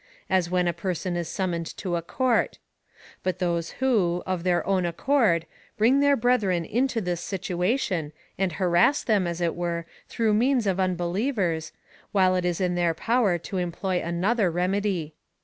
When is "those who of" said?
3.37-4.41